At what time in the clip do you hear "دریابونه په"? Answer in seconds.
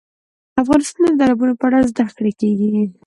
1.19-1.65